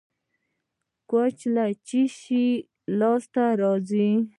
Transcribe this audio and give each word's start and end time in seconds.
کوچ 1.09 1.37
له 1.55 1.65
څه 1.85 2.01
شي 2.19 2.45
لاسته 2.99 3.43
راځي؟ 3.61 4.09